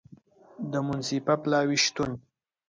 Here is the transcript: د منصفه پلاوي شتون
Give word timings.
د 0.71 0.73
منصفه 0.87 1.35
پلاوي 1.43 1.77
شتون 1.85 2.11